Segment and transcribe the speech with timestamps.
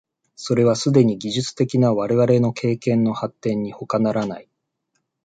[0.35, 4.49] それはすでに技術的な我々の経験の発展にほかならない。